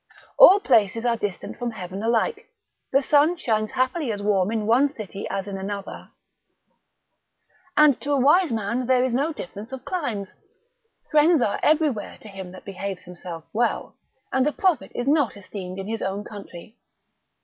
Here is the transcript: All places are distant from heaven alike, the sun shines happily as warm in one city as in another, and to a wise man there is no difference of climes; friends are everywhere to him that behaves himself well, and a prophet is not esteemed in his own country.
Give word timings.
All 0.39 0.59
places 0.59 1.05
are 1.05 1.15
distant 1.15 1.59
from 1.59 1.69
heaven 1.69 2.01
alike, 2.01 2.47
the 2.91 3.03
sun 3.03 3.35
shines 3.35 3.73
happily 3.73 4.11
as 4.11 4.19
warm 4.19 4.49
in 4.49 4.65
one 4.65 4.89
city 4.89 5.29
as 5.29 5.47
in 5.47 5.59
another, 5.59 6.09
and 7.77 8.01
to 8.01 8.13
a 8.13 8.19
wise 8.19 8.51
man 8.51 8.87
there 8.87 9.03
is 9.05 9.13
no 9.13 9.31
difference 9.31 9.71
of 9.71 9.85
climes; 9.85 10.33
friends 11.11 11.39
are 11.43 11.59
everywhere 11.61 12.17
to 12.21 12.29
him 12.29 12.51
that 12.51 12.65
behaves 12.65 13.03
himself 13.03 13.43
well, 13.53 13.95
and 14.33 14.47
a 14.47 14.51
prophet 14.51 14.91
is 14.95 15.07
not 15.07 15.37
esteemed 15.37 15.77
in 15.77 15.87
his 15.87 16.01
own 16.01 16.23
country. 16.23 16.79